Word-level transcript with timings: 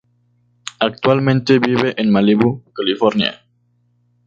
Actualmente 0.79 1.59
vive 1.59 1.93
en 1.95 2.11
Malibu, 2.11 2.63
California. 2.75 3.39